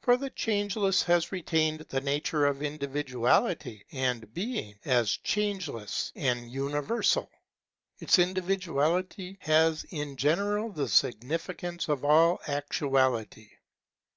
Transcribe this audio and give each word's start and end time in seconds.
For 0.00 0.16
the 0.16 0.30
Changeless 0.30 1.04
has 1.04 1.30
retained 1.30 1.78
the 1.82 2.00
nature 2.00 2.46
of 2.46 2.62
individuality, 2.64 3.84
and 3.92 4.34
being, 4.34 4.76
as 4.84 5.12
changeless, 5.18 6.10
an 6.16 6.48
Universal, 6.48 7.30
its 8.00 8.18
individuality 8.18 9.36
has 9.42 9.84
in 9.90 10.16
general 10.16 10.72
the 10.72 10.88
significance 10.88 11.88
of 11.88 12.04
all 12.04 12.40
actuality. 12.48 13.50